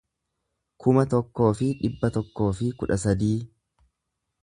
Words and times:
kuma 0.85 1.03
tokkoo 1.11 1.51
fi 1.61 1.69
dhibba 1.83 2.11
tokkoo 2.17 2.51
fi 2.61 2.73
kudha 2.81 3.01
sadii 3.07 3.37